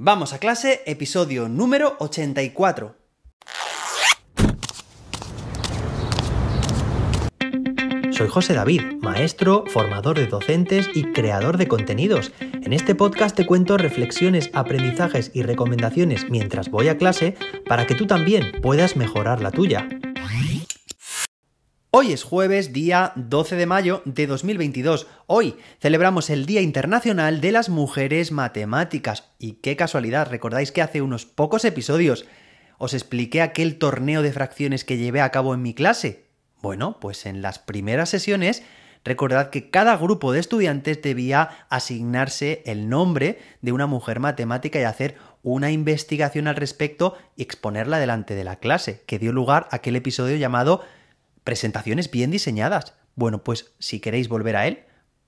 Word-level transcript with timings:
Vamos 0.00 0.32
a 0.32 0.38
clase, 0.38 0.80
episodio 0.86 1.48
número 1.48 1.96
84. 1.98 2.94
Soy 8.12 8.28
José 8.28 8.54
David, 8.54 8.82
maestro, 9.00 9.64
formador 9.66 10.16
de 10.16 10.28
docentes 10.28 10.88
y 10.94 11.02
creador 11.12 11.56
de 11.56 11.66
contenidos. 11.66 12.30
En 12.40 12.72
este 12.72 12.94
podcast 12.94 13.34
te 13.34 13.44
cuento 13.44 13.76
reflexiones, 13.76 14.50
aprendizajes 14.52 15.32
y 15.34 15.42
recomendaciones 15.42 16.30
mientras 16.30 16.70
voy 16.70 16.86
a 16.86 16.96
clase 16.96 17.34
para 17.66 17.84
que 17.88 17.96
tú 17.96 18.06
también 18.06 18.52
puedas 18.62 18.94
mejorar 18.94 19.42
la 19.42 19.50
tuya. 19.50 19.88
Hoy 21.90 22.12
es 22.12 22.22
jueves, 22.22 22.74
día 22.74 23.12
12 23.16 23.56
de 23.56 23.64
mayo 23.64 24.02
de 24.04 24.26
2022. 24.26 25.06
Hoy 25.26 25.56
celebramos 25.80 26.28
el 26.28 26.44
Día 26.44 26.60
Internacional 26.60 27.40
de 27.40 27.50
las 27.50 27.70
Mujeres 27.70 28.30
Matemáticas. 28.30 29.30
Y 29.38 29.54
qué 29.54 29.74
casualidad, 29.74 30.28
recordáis 30.28 30.70
que 30.70 30.82
hace 30.82 31.00
unos 31.00 31.24
pocos 31.24 31.64
episodios 31.64 32.26
os 32.76 32.92
expliqué 32.92 33.40
aquel 33.40 33.78
torneo 33.78 34.20
de 34.20 34.32
fracciones 34.32 34.84
que 34.84 34.98
llevé 34.98 35.22
a 35.22 35.30
cabo 35.30 35.54
en 35.54 35.62
mi 35.62 35.72
clase. 35.72 36.26
Bueno, 36.60 37.00
pues 37.00 37.24
en 37.24 37.40
las 37.40 37.58
primeras 37.58 38.10
sesiones 38.10 38.62
recordad 39.02 39.48
que 39.48 39.70
cada 39.70 39.96
grupo 39.96 40.32
de 40.32 40.40
estudiantes 40.40 41.00
debía 41.00 41.48
asignarse 41.70 42.62
el 42.66 42.90
nombre 42.90 43.38
de 43.62 43.72
una 43.72 43.86
mujer 43.86 44.20
matemática 44.20 44.78
y 44.78 44.82
hacer 44.82 45.16
una 45.42 45.70
investigación 45.70 46.48
al 46.48 46.56
respecto 46.56 47.16
y 47.34 47.42
exponerla 47.44 47.98
delante 47.98 48.34
de 48.34 48.44
la 48.44 48.56
clase, 48.56 49.04
que 49.06 49.18
dio 49.18 49.32
lugar 49.32 49.68
a 49.70 49.76
aquel 49.76 49.96
episodio 49.96 50.36
llamado 50.36 50.82
presentaciones 51.48 52.10
bien 52.10 52.30
diseñadas. 52.30 52.92
Bueno, 53.14 53.42
pues 53.42 53.72
si 53.78 54.00
queréis 54.00 54.28
volver 54.28 54.54
a 54.54 54.66
él, 54.66 54.80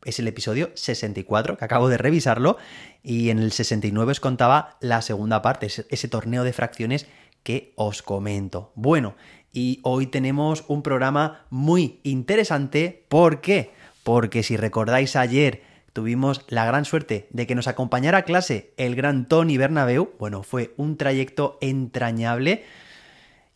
es 0.04 0.18
el 0.18 0.28
episodio 0.28 0.70
64, 0.74 1.56
que 1.56 1.64
acabo 1.64 1.88
de 1.88 1.96
revisarlo, 1.96 2.58
y 3.02 3.30
en 3.30 3.38
el 3.38 3.52
69 3.52 4.12
os 4.12 4.20
contaba 4.20 4.76
la 4.82 5.00
segunda 5.00 5.40
parte, 5.40 5.68
ese 5.68 6.08
torneo 6.08 6.44
de 6.44 6.52
fracciones 6.52 7.06
que 7.42 7.72
os 7.74 8.02
comento. 8.02 8.70
Bueno, 8.74 9.14
y 9.50 9.80
hoy 9.82 10.08
tenemos 10.08 10.66
un 10.68 10.82
programa 10.82 11.46
muy 11.48 12.00
interesante. 12.02 13.06
¿Por 13.08 13.40
qué? 13.40 13.70
Porque 14.02 14.42
si 14.42 14.58
recordáis 14.58 15.16
ayer 15.16 15.62
tuvimos 15.94 16.44
la 16.48 16.66
gran 16.66 16.84
suerte 16.84 17.28
de 17.30 17.46
que 17.46 17.54
nos 17.54 17.66
acompañara 17.66 18.18
a 18.18 18.24
clase 18.24 18.74
el 18.76 18.94
gran 18.94 19.26
Tony 19.26 19.56
Bernabeu. 19.56 20.10
Bueno, 20.18 20.42
fue 20.42 20.74
un 20.76 20.98
trayecto 20.98 21.56
entrañable 21.62 22.64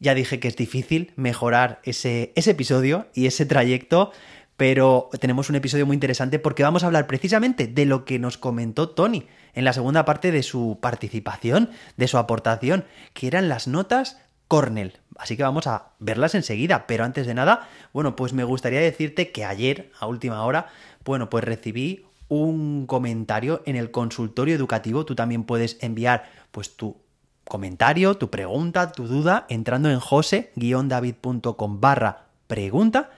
ya 0.05 0.15
dije 0.15 0.39
que 0.39 0.49
es 0.49 0.57
difícil 0.57 1.13
mejorar 1.17 1.81
ese, 1.83 2.33
ese 2.37 2.53
episodio 2.53 3.09
y 3.15 3.27
ese 3.27 3.47
trayecto, 3.47 4.13
pero 4.57 5.09
tenemos 5.19 5.49
un 5.49 5.57
episodio 5.57 5.87
muy 5.87 5.95
interesante 5.95 6.39
porque 6.39 6.63
vamos 6.63 6.85
a 6.85 6.87
hablar 6.87 7.07
precisamente 7.07 7.67
de 7.67 7.87
lo 7.87 8.05
que 8.05 8.19
nos 8.19 8.39
comentó 8.39 8.91
Tony 8.91 9.27
en 9.55 9.65
la 9.65 9.73
segunda 9.73 10.05
parte 10.05 10.31
de 10.31 10.43
su 10.43 10.79
participación, 10.81 11.71
de 11.97 12.07
su 12.07 12.19
aportación, 12.19 12.85
que 13.15 13.27
eran 13.27 13.49
las 13.49 13.67
notas 13.67 14.19
Cornell. 14.47 15.01
Así 15.17 15.37
que 15.37 15.43
vamos 15.43 15.67
a 15.67 15.93
verlas 15.99 16.35
enseguida, 16.35 16.87
pero 16.87 17.05
antes 17.05 17.27
de 17.27 17.35
nada, 17.35 17.69
bueno, 17.93 18.15
pues 18.15 18.35
me 18.35 18.45
gustaría 18.45 18.81
decirte 18.81 19.33
que 19.33 19.45
ayer, 19.45 19.91
a 19.99 20.07
última 20.07 20.45
hora, 20.45 20.69
bueno, 21.05 21.31
pues 21.31 21.45
recibí 21.45 22.05
un 22.29 22.87
comentario 22.87 23.63
en 23.65 23.77
el 23.77 23.91
consultorio 23.91 24.55
educativo. 24.55 25.05
Tú 25.07 25.15
también 25.15 25.45
puedes 25.45 25.79
enviar 25.81 26.31
pues 26.51 26.77
tu 26.77 27.04
comentario, 27.45 28.17
tu 28.17 28.31
pregunta, 28.31 28.93
tu 28.93 29.07
duda, 29.07 29.47
entrando 29.49 29.91
en 29.91 30.01
jose-david.com 30.01 31.81
barra 31.81 32.27
pregunta. 32.47 33.11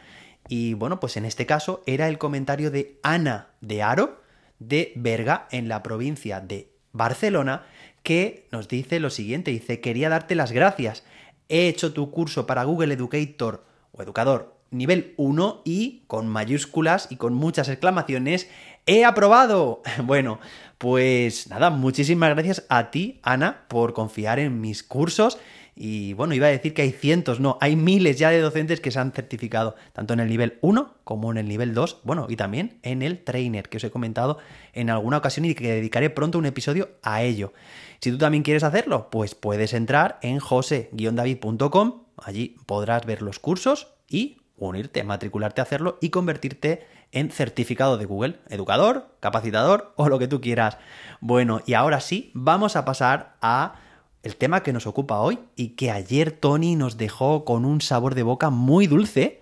Y 0.49 0.75
bueno, 0.75 1.01
pues 1.01 1.17
en 1.17 1.25
este 1.25 1.47
caso 1.47 1.83
era 1.87 2.09
el 2.09 2.19
comentario 2.19 2.71
de 2.71 2.99
Ana 3.03 3.49
de 3.61 3.83
Aro, 3.83 4.23
de 4.59 4.93
Berga, 4.97 5.49
en 5.51 5.69
la 5.69 5.83
provincia 5.83 6.41
de 6.41 6.71
Barcelona, 6.93 7.67
que 8.03 8.47
nos 8.53 8.69
dice 8.69 9.01
lo 9.01 9.11
siguiente, 9.11 9.51
dice, 9.51 9.81
quería 9.81 10.09
darte 10.09 10.35
las 10.35 10.53
gracias. 10.53 11.05
He 11.49 11.69
hecho 11.69 11.93
tu 11.93 12.11
curso 12.11 12.47
para 12.47 12.65
Google 12.65 12.95
Educator 12.95 13.65
o 13.93 14.03
Educador 14.03 14.56
nivel 14.71 15.15
1 15.17 15.63
y 15.65 16.03
con 16.07 16.29
mayúsculas 16.29 17.09
y 17.11 17.17
con 17.17 17.35
muchas 17.35 17.69
exclamaciones, 17.69 18.49
¡he 18.87 19.05
aprobado! 19.05 19.83
Bueno, 20.05 20.39
pues 20.79 21.49
nada, 21.49 21.71
muchísimas 21.71 22.31
gracias 22.31 22.67
a 22.69 22.91
ti, 22.91 23.21
Ana, 23.23 23.65
por 23.69 23.93
confiar 23.93 24.39
en 24.39 24.61
mis 24.61 24.83
cursos. 24.83 25.39
Y 25.79 26.15
bueno, 26.15 26.33
iba 26.33 26.47
a 26.47 26.51
decir 26.51 26.73
que 26.73 26.81
hay 26.81 26.91
cientos, 26.91 27.39
no, 27.39 27.59
hay 27.61 27.77
miles 27.77 28.19
ya 28.19 28.31
de 28.31 28.41
docentes 28.41 28.81
que 28.81 28.91
se 28.91 28.99
han 28.99 29.13
certificado, 29.13 29.77
tanto 29.93 30.15
en 30.15 30.21
el 30.21 30.29
nivel 30.29 30.57
1 30.63 30.95
como 31.05 31.31
en 31.31 31.37
el 31.37 31.49
nivel 31.49 31.75
2, 31.75 32.01
bueno, 32.03 32.27
y 32.31 32.37
también 32.37 32.79
en 32.83 33.03
el 33.03 33.23
trainer, 33.23 33.69
que 33.69 33.77
os 33.77 33.85
he 33.85 33.91
comentado 33.91 34.39
en 34.73 34.89
alguna 34.89 35.19
ocasión 35.19 35.45
y 35.45 35.55
que 35.55 35.73
dedicaré 35.73 36.09
pronto 36.09 36.39
un 36.39 36.47
episodio 36.47 36.89
a 37.03 37.23
ello. 37.23 37.53
Si 38.01 38.11
tú 38.11 38.17
también 38.17 38.43
quieres 38.43 38.63
hacerlo, 38.63 39.11
pues 39.11 39.35
puedes 39.35 39.75
entrar 39.75 40.19
en 40.23 40.39
jose-david.com, 40.39 42.05
allí 42.17 42.57
podrás 42.65 43.05
ver 43.05 43.21
los 43.21 43.39
cursos 43.39 43.89
y 44.09 44.39
unirte, 44.57 45.05
matricularte 45.05 45.61
a 45.61 45.65
hacerlo 45.65 45.99
y 46.01 46.11
convertirte 46.11 46.87
en 47.13 47.31
certificado 47.31 47.99
de 47.99 48.05
Google, 48.05 48.41
educador, 48.49 49.17
capacitador 49.21 49.93
o 49.97 50.09
lo 50.09 50.19
que 50.19 50.29
tú 50.29 50.41
quieras. 50.41 50.79
Bueno, 51.21 51.61
y 51.67 51.75
ahora 51.75 52.01
sí, 52.01 52.31
vamos 52.35 52.77
a 52.77 52.85
pasar 52.85 53.37
a 53.41 53.77
el 54.23 54.37
tema 54.37 54.63
que 54.63 54.73
nos 54.73 54.87
ocupa 54.87 55.21
hoy 55.21 55.39
y 55.55 55.71
que 55.71 55.91
ayer 55.91 56.33
Tony 56.33 56.75
nos 56.75 56.97
dejó 56.97 57.45
con 57.45 57.65
un 57.65 57.81
sabor 57.81 58.15
de 58.15 58.25
boca 58.25 58.51
muy 58.51 58.87
dulce. 58.87 59.41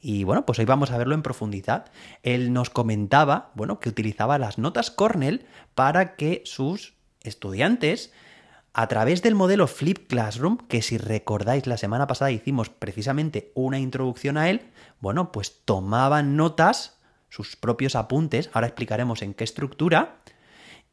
Y 0.00 0.24
bueno, 0.24 0.46
pues 0.46 0.58
hoy 0.58 0.64
vamos 0.64 0.92
a 0.92 0.98
verlo 0.98 1.14
en 1.14 1.22
profundidad. 1.22 1.86
Él 2.22 2.52
nos 2.52 2.70
comentaba, 2.70 3.50
bueno, 3.54 3.80
que 3.80 3.88
utilizaba 3.88 4.38
las 4.38 4.56
notas 4.56 4.90
Cornell 4.90 5.46
para 5.74 6.14
que 6.14 6.42
sus 6.44 6.94
estudiantes 7.22 8.12
a 8.72 8.86
través 8.86 9.22
del 9.22 9.34
modelo 9.34 9.66
Flip 9.66 10.06
Classroom, 10.06 10.58
que 10.68 10.82
si 10.82 10.96
recordáis 10.96 11.66
la 11.66 11.76
semana 11.76 12.06
pasada 12.06 12.30
hicimos 12.30 12.68
precisamente 12.68 13.50
una 13.54 13.78
introducción 13.78 14.36
a 14.36 14.48
él, 14.48 14.62
bueno, 15.00 15.32
pues 15.32 15.62
tomaban 15.64 16.36
notas, 16.36 16.98
sus 17.28 17.56
propios 17.56 17.96
apuntes, 17.96 18.50
ahora 18.52 18.68
explicaremos 18.68 19.22
en 19.22 19.34
qué 19.34 19.44
estructura, 19.44 20.18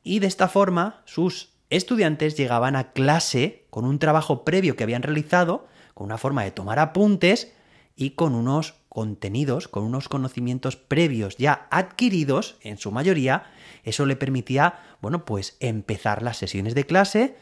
y 0.04 0.20
de 0.20 0.28
esta 0.28 0.48
forma 0.48 1.02
sus 1.06 1.54
estudiantes 1.70 2.38
llegaban 2.38 2.76
a 2.76 2.92
clase 2.92 3.66
con 3.70 3.86
un 3.86 4.00
trabajo 4.00 4.44
previo 4.44 4.76
que 4.76 4.84
habían 4.84 5.04
realizado, 5.04 5.68
con 5.94 6.06
una 6.06 6.18
forma 6.18 6.44
de 6.44 6.52
tomar 6.52 6.80
apuntes 6.80 7.54
y 7.96 8.12
con 8.12 8.36
unos 8.36 8.76
contenidos, 8.90 9.68
con 9.68 9.84
unos 9.84 10.10
conocimientos 10.10 10.76
previos 10.76 11.38
ya 11.38 11.68
adquiridos, 11.70 12.58
en 12.62 12.78
su 12.78 12.92
mayoría, 12.92 13.44
eso 13.84 14.06
le 14.06 14.16
permitía, 14.16 14.80
bueno, 15.02 15.26
pues 15.26 15.58
empezar 15.60 16.24
las 16.24 16.38
sesiones 16.38 16.74
de 16.74 16.86
clase, 16.86 17.36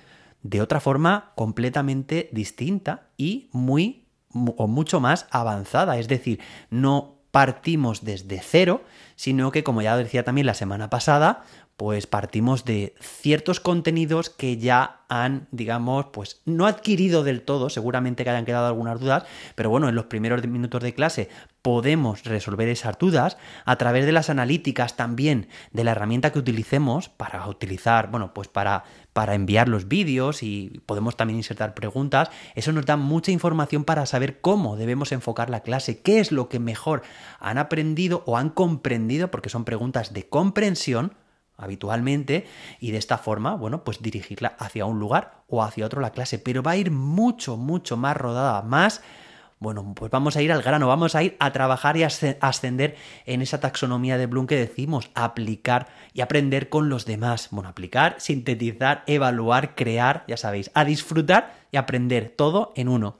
de 0.46 0.62
otra 0.62 0.80
forma 0.80 1.32
completamente 1.36 2.30
distinta 2.32 3.08
y 3.18 3.50
muy 3.52 4.06
o 4.30 4.68
mucho 4.68 5.00
más 5.00 5.26
avanzada. 5.32 5.98
Es 5.98 6.08
decir, 6.08 6.40
no 6.70 7.16
partimos 7.32 8.06
desde 8.06 8.40
cero, 8.40 8.84
sino 9.16 9.52
que, 9.52 9.64
como 9.64 9.82
ya 9.82 9.98
decía 9.98 10.24
también 10.24 10.46
la 10.46 10.54
semana 10.54 10.92
pasada, 10.92 11.44
pues 11.78 12.08
partimos 12.08 12.64
de 12.64 12.94
ciertos 13.02 13.60
contenidos 13.60 14.30
que 14.30 14.58
ya 14.58 15.02
han, 15.10 15.48
digamos, 15.52 16.06
pues 16.14 16.42
no 16.46 16.68
adquirido 16.68 17.24
del 17.24 17.42
todo, 17.42 17.70
seguramente 17.70 18.24
que 18.24 18.30
hayan 18.30 18.46
quedado 18.46 18.68
algunas 18.68 19.00
dudas, 19.00 19.24
pero 19.56 19.70
bueno, 19.70 19.90
en 19.90 19.96
los 19.96 20.06
primeros 20.06 20.46
minutos 20.48 20.82
de 20.82 20.94
clase 20.94 21.30
podemos 21.62 22.24
resolver 22.24 22.70
esas 22.70 22.98
dudas 22.98 23.38
a 23.66 23.76
través 23.76 24.06
de 24.06 24.14
las 24.14 24.30
analíticas 24.30 24.96
también 24.96 25.50
de 25.74 25.84
la 25.84 25.92
herramienta 25.92 26.32
que 26.32 26.40
utilicemos 26.40 27.10
para 27.10 27.46
utilizar, 27.48 28.10
bueno, 28.10 28.34
pues 28.34 28.48
para, 28.48 28.86
para 29.16 29.34
enviar 29.34 29.70
los 29.70 29.88
vídeos 29.88 30.44
y 30.44 30.82
podemos 30.86 31.16
también 31.16 31.38
insertar 31.38 31.74
preguntas. 31.74 32.30
Eso 32.54 32.74
nos 32.74 32.86
da 32.86 32.98
mucha 32.98 33.32
información 33.32 33.86
para 33.86 34.06
saber 34.06 34.42
cómo 34.42 34.76
debemos 34.76 35.14
enfocar 35.14 35.50
la 35.50 35.62
clase, 35.62 36.02
qué 36.02 36.20
es 36.20 36.34
lo 36.34 36.50
que 36.50 36.60
mejor 36.60 37.02
han 37.40 37.58
aprendido 37.58 38.24
o 38.26 38.36
han 38.36 38.50
comprendido, 38.50 39.32
porque 39.32 39.48
son 39.48 39.64
preguntas 39.64 40.12
de 40.12 40.28
comprensión 40.28 41.14
habitualmente 41.56 42.46
y 42.82 42.92
de 42.92 42.98
esta 42.98 43.18
forma, 43.18 43.56
bueno, 43.56 43.86
pues 43.86 44.02
dirigirla 44.02 44.50
hacia 44.60 44.86
un 44.86 45.00
lugar 45.00 45.46
o 45.48 45.64
hacia 45.64 45.86
otro 45.86 46.02
la 46.02 46.10
clase, 46.10 46.38
pero 46.38 46.62
va 46.62 46.72
a 46.72 46.76
ir 46.76 46.92
mucho, 46.92 47.56
mucho 47.56 47.96
más 47.96 48.18
rodada, 48.18 48.64
más, 48.64 49.02
bueno, 49.60 49.94
pues 49.96 50.12
vamos 50.12 50.36
a 50.36 50.42
ir 50.42 50.52
al 50.52 50.62
grano, 50.62 50.88
vamos 50.88 51.16
a 51.16 51.24
ir 51.24 51.36
a 51.40 51.52
trabajar 51.52 51.98
y 51.98 52.04
a 52.04 52.10
ascender 52.42 52.96
en 53.26 53.42
esa 53.42 53.60
taxonomía 53.60 54.18
de 54.18 54.26
Bloom 54.26 54.48
que 54.48 54.58
decimos, 54.58 55.10
aplicar 55.16 55.88
y 56.14 56.22
aprender 56.22 56.70
con 56.70 56.90
los 56.90 57.06
demás, 57.06 57.48
bueno, 57.52 57.70
aplicar, 57.70 58.16
sintetizar, 58.20 59.04
evaluar, 59.08 59.76
crear, 59.76 60.26
ya 60.28 60.38
sabéis, 60.38 60.72
a 60.74 60.84
disfrutar 60.84 61.56
y 61.72 61.78
aprender 61.78 62.34
todo 62.36 62.74
en 62.76 62.90
uno. 62.90 63.18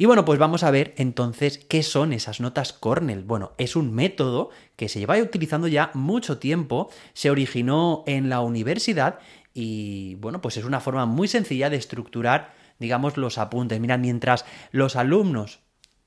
Y 0.00 0.06
bueno, 0.06 0.24
pues 0.24 0.38
vamos 0.38 0.62
a 0.62 0.70
ver 0.70 0.94
entonces 0.96 1.58
qué 1.58 1.82
son 1.82 2.12
esas 2.12 2.40
notas 2.40 2.72
Cornell. 2.72 3.24
Bueno, 3.24 3.52
es 3.58 3.74
un 3.74 3.92
método 3.92 4.50
que 4.76 4.88
se 4.88 5.00
lleva 5.00 5.18
utilizando 5.18 5.66
ya 5.66 5.90
mucho 5.92 6.38
tiempo, 6.38 6.88
se 7.14 7.30
originó 7.30 8.04
en 8.06 8.28
la 8.28 8.40
universidad 8.40 9.18
y 9.54 10.14
bueno, 10.20 10.40
pues 10.40 10.56
es 10.56 10.64
una 10.64 10.78
forma 10.78 11.04
muy 11.04 11.26
sencilla 11.26 11.68
de 11.68 11.78
estructurar, 11.78 12.54
digamos, 12.78 13.16
los 13.16 13.38
apuntes. 13.38 13.80
Mira, 13.80 13.98
mientras 13.98 14.44
los 14.70 14.96
alumnos, 14.96 15.60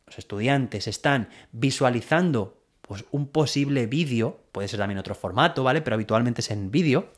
los 0.06 0.18
estudiantes 0.20 0.88
están 0.88 1.30
visualizando 1.52 2.62
pues 2.82 3.06
un 3.12 3.28
posible 3.28 3.88
vídeo, 3.88 4.42
puede 4.52 4.68
ser 4.68 4.80
también 4.80 4.98
otro 4.98 5.16
formato, 5.16 5.64
¿vale? 5.64 5.82
Pero 5.82 5.94
habitualmente 5.94 6.42
es 6.42 6.52
en 6.52 6.72
vídeo, 6.72 7.12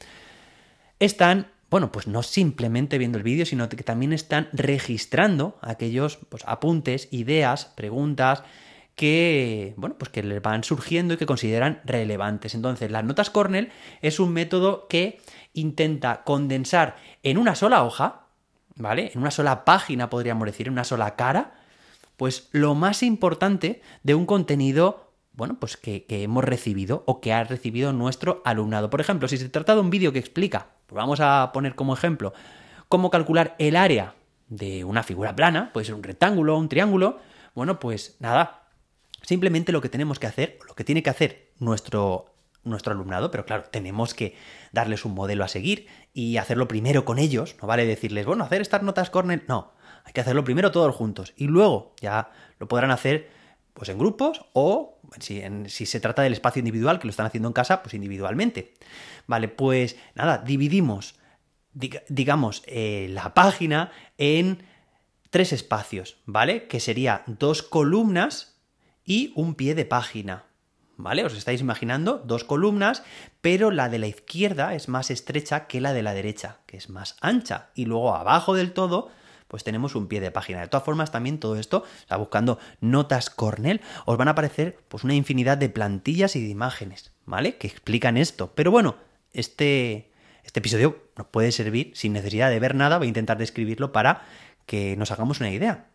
están 1.00 1.48
bueno, 1.74 1.92
pues 1.92 2.06
no 2.06 2.22
simplemente 2.22 3.00
viendo 3.00 3.18
el 3.18 3.24
vídeo, 3.24 3.48
sino 3.48 3.68
que 3.68 3.78
también 3.78 4.14
están 4.14 4.48
registrando 4.54 5.58
aquellos 5.60 6.20
pues, 6.30 6.44
apuntes, 6.46 7.08
ideas, 7.10 7.66
preguntas 7.66 8.44
que, 8.96 9.74
bueno, 9.76 9.96
pues 9.98 10.12
que 10.12 10.22
les 10.22 10.40
van 10.40 10.64
surgiendo 10.64 11.16
y 11.16 11.18
que 11.18 11.26
consideran 11.26 11.82
relevantes. 11.84 12.54
Entonces, 12.54 12.92
las 12.92 13.04
notas 13.04 13.32
Cornell 13.32 13.72
es 14.04 14.20
un 14.20 14.34
método 14.34 14.88
que 14.88 15.20
intenta 15.54 16.24
condensar 16.24 16.98
en 17.24 17.40
una 17.40 17.56
sola 17.56 17.84
hoja, 17.84 18.23
¿vale? 18.76 19.12
En 19.14 19.22
una 19.22 19.32
sola 19.32 19.66
página, 19.66 20.10
podríamos 20.10 20.46
decir, 20.46 20.68
en 20.68 20.74
una 20.74 20.84
sola 20.84 21.16
cara, 21.16 21.54
pues 22.18 22.50
lo 22.52 22.76
más 22.76 23.04
importante 23.04 23.82
de 24.04 24.16
un 24.16 24.26
contenido 24.26 25.12
bueno, 25.36 25.58
pues 25.60 25.78
que, 25.78 26.06
hemos 26.10 26.44
recibido 26.44 27.04
o 27.08 27.20
que 27.20 27.34
ha 27.34 27.44
recibido 27.44 27.92
nuestro 27.92 28.44
alumnado. 28.46 28.92
Por 28.92 29.02
ejemplo, 29.02 29.28
si 29.28 29.38
se 29.38 29.50
trata 29.50 29.74
de 29.74 29.82
un 29.82 29.90
vídeo 29.90 30.14
que 30.14 30.20
explica, 30.20 30.68
pues 30.86 30.96
vamos 30.96 31.20
a 31.22 31.50
poner 31.52 31.74
como 31.74 31.96
ejemplo, 31.96 32.34
cómo 32.88 33.10
calcular 33.10 33.56
el 33.58 33.76
área 33.76 34.14
de 34.50 34.84
una 34.84 35.02
figura 35.02 35.36
plana, 35.36 35.72
puede 35.74 35.86
ser 35.86 35.96
un 35.96 36.04
rectángulo 36.04 36.56
o 36.56 36.60
un 36.60 36.70
triángulo, 36.70 37.18
bueno, 37.56 37.80
pues 37.80 38.16
nada, 38.20 38.64
Simplemente 39.24 39.72
lo 39.72 39.82
que 39.82 39.90
tenemos 39.90 40.20
que 40.20 40.28
hacer, 40.28 40.60
lo 40.68 40.76
que 40.76 40.84
tiene 40.84 41.02
que 41.02 41.10
hacer 41.10 41.52
nuestro, 41.58 42.33
nuestro 42.64 42.94
alumnado, 42.94 43.32
pero 43.32 43.46
claro, 43.46 43.64
tenemos 43.72 44.14
que 44.14 44.36
darles 44.72 45.06
un 45.06 45.14
modelo 45.14 45.44
a 45.44 45.48
seguir 45.48 45.88
y 46.14 46.38
hacerlo 46.38 46.68
primero 46.68 47.06
con 47.06 47.20
ellos, 47.20 47.56
no 47.62 47.68
vale 47.68 47.86
decirles, 47.86 48.26
bueno, 48.26 48.44
hacer 48.44 48.62
estas 48.62 48.84
notas 48.84 49.10
corner, 49.10 49.44
no, 49.48 49.74
hay 50.06 50.14
que 50.14 50.22
hacerlo 50.22 50.44
primero 50.44 50.72
todos 50.72 50.96
juntos 50.96 51.34
y 51.36 51.48
luego 51.48 51.94
ya 52.02 52.32
lo 52.60 52.68
podrán 52.68 52.92
hacer 52.92 53.30
pues 53.74 53.90
en 53.90 53.98
grupos 53.98 54.46
o 54.54 55.00
si, 55.20 55.42
se 55.68 56.00
trata 56.00 56.22
del 56.22 56.34
espacio 56.34 56.60
individual 56.60 57.00
que 57.00 57.08
lo 57.08 57.12
están 57.12 57.26
haciendo 57.26 57.50
en 57.50 57.54
casa, 57.54 57.82
pues 57.82 57.94
individualmente. 57.94 58.74
Vale, 59.28 59.48
pues 59.48 59.98
nada, 60.16 60.38
dividimos, 60.38 61.16
digamos, 61.74 62.64
eh, 62.68 63.08
la 63.10 63.34
página 63.34 63.92
en 64.18 64.64
tres 65.30 65.54
espacios, 65.54 66.18
¿vale? 66.26 66.68
Que 66.68 66.80
sería 66.80 67.24
dos 67.26 67.64
columnas 67.64 68.62
y 69.04 69.34
un 69.36 69.56
pie 69.56 69.76
de 69.76 69.86
página. 69.86 70.46
¿Vale? 71.04 71.26
Os 71.26 71.36
estáis 71.36 71.60
imaginando 71.60 72.24
dos 72.24 72.46
columnas, 72.46 73.04
pero 73.42 73.72
la 73.72 73.90
de 73.90 74.00
la 74.00 74.08
izquierda 74.08 74.74
es 74.74 74.88
más 74.88 75.12
estrecha 75.12 75.68
que 75.68 75.82
la 75.82 75.92
de 75.92 76.02
la 76.02 76.14
derecha, 76.14 76.60
que 76.66 76.78
es 76.78 76.90
más 76.90 77.18
ancha. 77.20 77.72
Y 77.76 77.84
luego 77.84 78.16
abajo 78.16 78.54
del 78.54 78.72
todo, 78.72 79.12
pues 79.50 79.66
tenemos 79.66 79.96
un 79.96 80.08
pie 80.08 80.22
de 80.22 80.32
página. 80.32 80.62
De 80.62 80.70
todas 80.70 80.86
formas, 80.86 81.12
también 81.12 81.42
todo 81.42 81.58
esto, 81.58 81.84
o 82.10 82.18
buscando 82.18 82.58
notas 82.80 83.30
Cornell, 83.30 83.82
os 84.06 84.16
van 84.16 84.30
a 84.30 84.32
aparecer 84.32 84.80
pues 84.88 85.04
una 85.04 85.14
infinidad 85.14 85.58
de 85.58 85.68
plantillas 85.68 86.38
y 86.38 86.42
de 86.42 86.48
imágenes, 86.48 87.12
¿vale? 87.26 87.58
Que 87.58 87.68
explican 87.68 88.16
esto. 88.16 88.54
Pero 88.56 88.72
bueno, 88.72 88.96
este, 89.34 90.10
este 90.46 90.62
episodio 90.62 91.04
nos 91.18 91.28
puede 91.28 91.52
servir 91.52 91.92
sin 91.96 92.14
necesidad 92.14 92.50
de 92.50 92.62
ver 92.62 92.76
nada, 92.76 92.98
voy 92.98 93.08
a 93.08 93.10
intentar 93.10 93.38
describirlo 93.38 93.92
para 93.92 94.24
que 94.66 94.96
nos 94.96 95.12
hagamos 95.12 95.42
una 95.42 95.52
idea. 95.52 95.88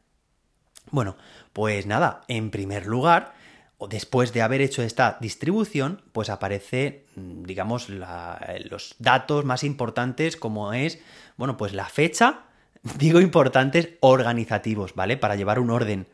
Bueno, 0.90 1.16
pues 1.54 1.86
nada, 1.86 2.20
en 2.28 2.50
primer 2.50 2.86
lugar, 2.86 3.37
después 3.86 4.32
de 4.32 4.42
haber 4.42 4.60
hecho 4.60 4.82
esta 4.82 5.18
distribución, 5.20 6.02
pues 6.12 6.30
aparece, 6.30 7.06
mm, 7.14 7.44
digamos, 7.44 7.88
los 7.88 8.96
datos 8.98 9.44
más 9.44 9.62
importantes 9.62 10.36
como 10.36 10.72
es, 10.72 10.98
bueno, 11.36 11.56
pues 11.56 11.72
la 11.74 11.86
fecha, 11.86 12.46
digo 12.98 13.20
importantes, 13.20 13.90
organizativos, 14.00 14.94
¿vale? 14.94 15.16
Para 15.16 15.36
llevar 15.36 15.60
un 15.60 15.70
orden. 15.70 16.08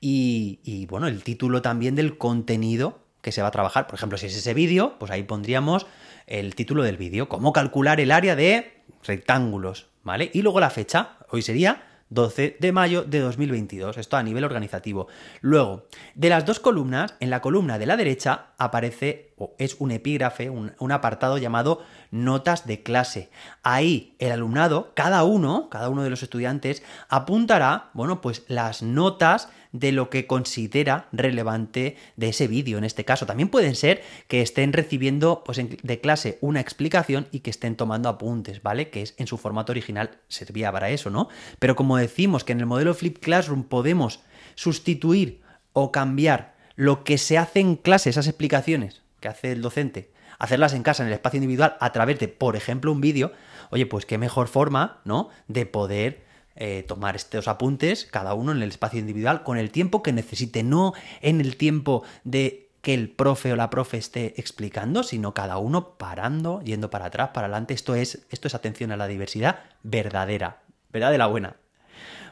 Y, 0.00 0.60
y, 0.62 0.86
bueno, 0.86 1.08
el 1.08 1.22
título 1.22 1.62
también 1.62 1.94
del 1.94 2.18
contenido 2.18 3.00
que 3.20 3.32
se 3.32 3.42
va 3.42 3.48
a 3.48 3.52
trabajar. 3.52 3.86
Por 3.86 3.96
ejemplo, 3.96 4.16
si 4.16 4.26
es 4.26 4.36
ese 4.36 4.54
vídeo, 4.54 4.98
pues 4.98 5.10
ahí 5.10 5.22
pondríamos 5.22 5.86
el 6.26 6.54
título 6.54 6.82
del 6.82 6.96
vídeo, 6.96 7.28
cómo 7.28 7.52
calcular 7.52 8.00
el 8.00 8.12
área 8.12 8.36
de 8.36 8.82
rectángulos, 9.04 9.88
¿vale? 10.02 10.30
Y 10.32 10.42
luego 10.42 10.60
la 10.60 10.70
fecha, 10.70 11.18
hoy 11.30 11.42
sería 11.42 11.89
12 12.10 12.56
de 12.60 12.72
mayo 12.72 13.04
de 13.04 13.20
2022. 13.20 13.96
Esto 13.96 14.16
a 14.16 14.22
nivel 14.22 14.44
organizativo. 14.44 15.06
Luego, 15.40 15.86
de 16.14 16.28
las 16.28 16.44
dos 16.44 16.60
columnas, 16.60 17.14
en 17.20 17.30
la 17.30 17.40
columna 17.40 17.78
de 17.78 17.86
la 17.86 17.96
derecha 17.96 18.48
aparece, 18.58 19.32
o 19.38 19.54
es 19.58 19.76
un 19.78 19.92
epígrafe, 19.92 20.50
un, 20.50 20.92
apartado 20.92 21.38
llamado 21.38 21.82
notas 22.10 22.66
de 22.66 22.82
clase. 22.82 23.30
Ahí 23.62 24.16
el 24.18 24.32
alumnado, 24.32 24.92
cada 24.94 25.24
uno, 25.24 25.68
cada 25.70 25.88
uno 25.88 26.02
de 26.02 26.10
los 26.10 26.22
estudiantes, 26.22 26.82
apuntará, 27.08 27.90
bueno, 27.94 28.20
pues 28.20 28.44
las 28.48 28.82
notas 28.82 29.48
de 29.72 29.92
lo 29.92 30.10
que 30.10 30.26
considera 30.26 31.08
relevante 31.12 31.96
de 32.16 32.28
ese 32.28 32.48
vídeo 32.48 32.78
en 32.78 32.84
este 32.84 33.04
caso. 33.04 33.26
También 33.26 33.48
pueden 33.48 33.74
ser 33.74 34.02
que 34.28 34.42
estén 34.42 34.72
recibiendo 34.72 35.42
pues, 35.44 35.60
de 35.82 36.00
clase 36.00 36.38
una 36.40 36.60
explicación 36.60 37.28
y 37.30 37.40
que 37.40 37.50
estén 37.50 37.76
tomando 37.76 38.08
apuntes, 38.08 38.62
¿vale? 38.62 38.90
Que 38.90 39.02
es 39.02 39.14
en 39.18 39.26
su 39.26 39.38
formato 39.38 39.72
original 39.72 40.18
servía 40.28 40.72
para 40.72 40.90
eso, 40.90 41.10
¿no? 41.10 41.28
Pero 41.58 41.76
como 41.76 41.96
decimos 41.96 42.44
que 42.44 42.52
en 42.52 42.60
el 42.60 42.66
modelo 42.66 42.94
Flip 42.94 43.18
Classroom 43.18 43.64
podemos 43.64 44.20
sustituir 44.54 45.42
o 45.72 45.92
cambiar 45.92 46.56
lo 46.74 47.04
que 47.04 47.18
se 47.18 47.38
hace 47.38 47.60
en 47.60 47.76
clase, 47.76 48.10
esas 48.10 48.26
explicaciones 48.26 49.02
que 49.20 49.28
hace 49.28 49.52
el 49.52 49.62
docente, 49.62 50.12
hacerlas 50.38 50.72
en 50.72 50.82
casa, 50.82 51.02
en 51.02 51.08
el 51.08 51.12
espacio 51.12 51.38
individual, 51.38 51.76
a 51.78 51.92
través 51.92 52.18
de, 52.18 52.28
por 52.28 52.56
ejemplo, 52.56 52.90
un 52.90 53.00
vídeo, 53.00 53.32
oye, 53.70 53.86
pues 53.86 54.06
qué 54.06 54.18
mejor 54.18 54.48
forma, 54.48 55.00
¿no? 55.04 55.28
De 55.46 55.66
poder 55.66 56.24
eh, 56.62 56.84
tomar 56.86 57.16
estos 57.16 57.48
apuntes, 57.48 58.04
cada 58.04 58.34
uno 58.34 58.52
en 58.52 58.60
el 58.62 58.68
espacio 58.68 59.00
individual, 59.00 59.42
con 59.42 59.56
el 59.56 59.70
tiempo 59.70 60.02
que 60.02 60.12
necesite, 60.12 60.62
no 60.62 60.92
en 61.22 61.40
el 61.40 61.56
tiempo 61.56 62.04
de 62.24 62.68
que 62.82 62.92
el 62.92 63.08
profe 63.08 63.50
o 63.50 63.56
la 63.56 63.70
profe 63.70 63.96
esté 63.96 64.34
explicando, 64.36 65.02
sino 65.02 65.32
cada 65.32 65.56
uno 65.56 65.94
parando, 65.96 66.60
yendo 66.60 66.90
para 66.90 67.06
atrás, 67.06 67.30
para 67.32 67.46
adelante. 67.46 67.72
Esto 67.72 67.94
es, 67.94 68.26
esto 68.28 68.46
es 68.46 68.54
atención 68.54 68.92
a 68.92 68.98
la 68.98 69.06
diversidad 69.06 69.60
verdadera, 69.82 70.58
verdad 70.92 71.10
de 71.10 71.16
la 71.16 71.28
buena. 71.28 71.56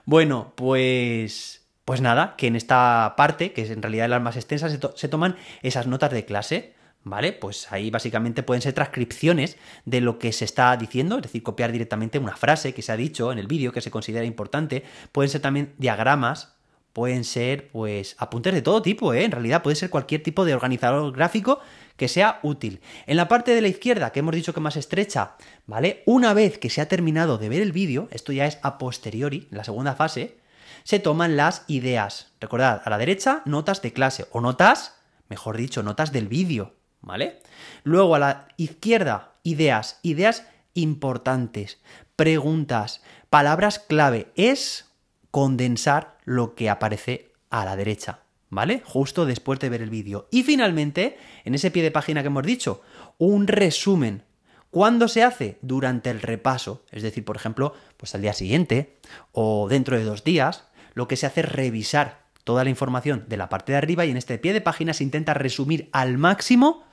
Bueno, 0.04 0.52
pues, 0.56 1.66
pues 1.86 2.02
nada, 2.02 2.34
que 2.36 2.48
en 2.48 2.56
esta 2.56 3.14
parte, 3.16 3.54
que 3.54 3.62
es 3.62 3.70
en 3.70 3.80
realidad 3.80 4.10
la 4.10 4.20
más 4.20 4.36
extensa, 4.36 4.68
se, 4.68 4.78
se 4.94 5.08
toman 5.08 5.36
esas 5.62 5.86
notas 5.86 6.10
de 6.10 6.26
clase 6.26 6.74
¿vale? 7.04 7.32
Pues 7.32 7.70
ahí 7.72 7.90
básicamente 7.90 8.42
pueden 8.42 8.62
ser 8.62 8.74
transcripciones 8.74 9.56
de 9.84 10.00
lo 10.00 10.18
que 10.18 10.32
se 10.32 10.44
está 10.44 10.76
diciendo, 10.76 11.16
es 11.16 11.22
decir, 11.22 11.42
copiar 11.42 11.72
directamente 11.72 12.18
una 12.18 12.36
frase 12.36 12.74
que 12.74 12.82
se 12.82 12.92
ha 12.92 12.96
dicho 12.96 13.32
en 13.32 13.38
el 13.38 13.46
vídeo 13.46 13.72
que 13.72 13.80
se 13.80 13.90
considera 13.90 14.24
importante, 14.24 14.84
pueden 15.12 15.30
ser 15.30 15.40
también 15.40 15.74
diagramas, 15.78 16.54
pueden 16.92 17.24
ser 17.24 17.68
pues 17.68 18.16
apuntes 18.18 18.52
de 18.54 18.62
todo 18.62 18.82
tipo, 18.82 19.14
¿eh? 19.14 19.24
En 19.24 19.30
realidad 19.30 19.62
puede 19.62 19.76
ser 19.76 19.90
cualquier 19.90 20.22
tipo 20.22 20.44
de 20.44 20.54
organizador 20.54 21.12
gráfico 21.12 21.60
que 21.96 22.08
sea 22.08 22.40
útil. 22.42 22.80
En 23.06 23.16
la 23.16 23.28
parte 23.28 23.54
de 23.54 23.60
la 23.60 23.68
izquierda, 23.68 24.10
que 24.10 24.20
hemos 24.20 24.34
dicho 24.34 24.52
que 24.52 24.60
más 24.60 24.76
estrecha, 24.76 25.36
¿vale? 25.66 26.02
Una 26.06 26.34
vez 26.34 26.58
que 26.58 26.70
se 26.70 26.80
ha 26.80 26.88
terminado 26.88 27.38
de 27.38 27.48
ver 27.48 27.62
el 27.62 27.72
vídeo, 27.72 28.08
esto 28.10 28.32
ya 28.32 28.46
es 28.46 28.58
a 28.62 28.78
posteriori, 28.78 29.48
en 29.50 29.58
la 29.58 29.64
segunda 29.64 29.94
fase, 29.94 30.38
se 30.82 30.98
toman 30.98 31.36
las 31.36 31.64
ideas. 31.68 32.32
Recordad, 32.40 32.82
a 32.84 32.90
la 32.90 32.98
derecha, 32.98 33.42
notas 33.44 33.82
de 33.82 33.92
clase, 33.92 34.26
o 34.32 34.40
notas, 34.40 34.96
mejor 35.28 35.56
dicho, 35.56 35.82
notas 35.82 36.12
del 36.12 36.28
vídeo, 36.28 36.77
¿vale? 37.00 37.40
Luego 37.84 38.14
a 38.14 38.18
la 38.18 38.48
izquierda, 38.56 39.34
ideas, 39.42 39.98
ideas 40.02 40.46
importantes, 40.74 41.78
preguntas, 42.16 43.02
palabras 43.30 43.78
clave. 43.78 44.28
Es 44.34 44.86
condensar 45.30 46.18
lo 46.24 46.54
que 46.54 46.70
aparece 46.70 47.32
a 47.50 47.64
la 47.64 47.76
derecha, 47.76 48.20
¿vale? 48.50 48.82
Justo 48.84 49.26
después 49.26 49.60
de 49.60 49.68
ver 49.68 49.82
el 49.82 49.90
vídeo. 49.90 50.28
Y 50.30 50.42
finalmente, 50.42 51.18
en 51.44 51.54
ese 51.54 51.70
pie 51.70 51.82
de 51.82 51.90
página 51.90 52.22
que 52.22 52.28
hemos 52.28 52.44
dicho, 52.44 52.82
un 53.18 53.46
resumen. 53.46 54.24
¿Cuándo 54.70 55.08
se 55.08 55.22
hace? 55.22 55.58
Durante 55.62 56.10
el 56.10 56.20
repaso. 56.20 56.84
Es 56.90 57.02
decir, 57.02 57.24
por 57.24 57.36
ejemplo, 57.36 57.74
pues 57.96 58.14
al 58.14 58.22
día 58.22 58.34
siguiente 58.34 58.98
o 59.32 59.66
dentro 59.68 59.96
de 59.96 60.04
dos 60.04 60.24
días, 60.24 60.64
lo 60.94 61.08
que 61.08 61.16
se 61.16 61.26
hace 61.26 61.40
es 61.40 61.50
revisar 61.50 62.26
toda 62.44 62.64
la 62.64 62.70
información 62.70 63.24
de 63.28 63.36
la 63.36 63.48
parte 63.48 63.72
de 63.72 63.78
arriba 63.78 64.06
y 64.06 64.10
en 64.10 64.16
este 64.16 64.38
pie 64.38 64.52
de 64.52 64.60
página 64.60 64.94
se 64.94 65.04
intenta 65.04 65.34
resumir 65.34 65.88
al 65.92 66.18
máximo 66.18 66.84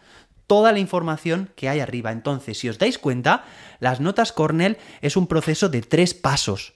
toda 0.48 0.72
la 0.72 0.80
información 0.80 1.52
que 1.56 1.70
hay 1.70 1.80
arriba. 1.80 2.12
Entonces, 2.12 2.58
si 2.58 2.70
os 2.70 2.78
dais 2.78 2.98
cuenta, 2.98 3.46
las 3.80 4.00
notas 4.00 4.32
Cornell 4.32 4.78
es 5.02 5.18
un 5.18 5.28
proceso 5.28 5.70
de 5.70 5.82
tres 5.82 6.14
pasos. 6.14 6.74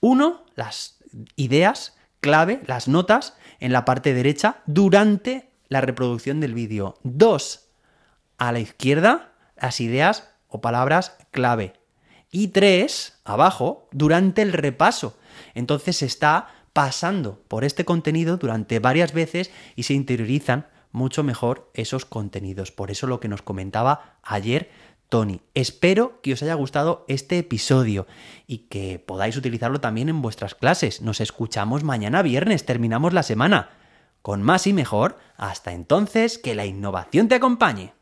Uno, 0.00 0.44
las 0.54 0.98
ideas 1.36 1.96
clave, 2.20 2.60
las 2.66 2.88
notas 2.88 3.36
en 3.60 3.72
la 3.72 3.84
parte 3.84 4.14
derecha 4.14 4.62
durante 4.66 5.50
la 5.68 5.80
reproducción 5.80 6.40
del 6.40 6.54
vídeo. 6.54 6.98
Dos, 7.02 7.68
a 8.38 8.52
la 8.52 8.60
izquierda, 8.60 9.32
las 9.56 9.80
ideas 9.80 10.30
o 10.48 10.60
palabras 10.60 11.16
clave. 11.30 11.74
Y 12.30 12.48
tres, 12.48 13.20
abajo, 13.24 13.88
durante 13.92 14.42
el 14.42 14.52
repaso. 14.52 15.16
Entonces 15.54 15.98
se 15.98 16.06
está 16.06 16.48
pasando 16.72 17.40
por 17.46 17.64
este 17.64 17.84
contenido 17.84 18.36
durante 18.36 18.80
varias 18.80 19.12
veces 19.12 19.50
y 19.76 19.84
se 19.84 19.94
interiorizan 19.94 20.66
mucho 20.94 21.22
mejor 21.24 21.70
esos 21.74 22.06
contenidos. 22.06 22.70
Por 22.70 22.90
eso 22.90 23.06
lo 23.06 23.20
que 23.20 23.28
nos 23.28 23.42
comentaba 23.42 24.18
ayer 24.22 24.70
Tony. 25.08 25.40
Espero 25.54 26.20
que 26.22 26.32
os 26.32 26.42
haya 26.42 26.54
gustado 26.54 27.04
este 27.08 27.38
episodio 27.38 28.06
y 28.46 28.58
que 28.68 28.98
podáis 28.98 29.36
utilizarlo 29.36 29.80
también 29.80 30.08
en 30.08 30.22
vuestras 30.22 30.54
clases. 30.54 31.02
Nos 31.02 31.20
escuchamos 31.20 31.84
mañana 31.84 32.22
viernes, 32.22 32.64
terminamos 32.64 33.12
la 33.12 33.22
semana. 33.22 33.70
Con 34.22 34.42
más 34.42 34.66
y 34.66 34.72
mejor, 34.72 35.18
hasta 35.36 35.72
entonces, 35.72 36.38
que 36.38 36.54
la 36.54 36.64
innovación 36.64 37.28
te 37.28 37.34
acompañe. 37.34 37.92